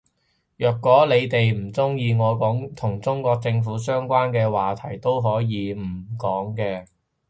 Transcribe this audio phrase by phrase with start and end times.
[0.57, 5.85] 若果你哋唔鍾意我講同中國政府相關嘅話題我都可以唔
[6.17, 6.87] 講嘅